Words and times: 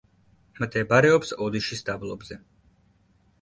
მდებარეობს 0.61 1.33
ოდიშის 1.49 1.85
დაბლობზე. 1.91 2.39